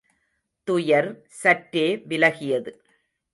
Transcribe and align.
துயர் 0.67 1.09
சற்றே 1.41 1.85
விலகியது. 2.09 2.73